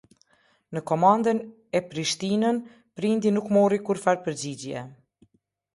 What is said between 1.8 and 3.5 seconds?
e Prishtinën prindi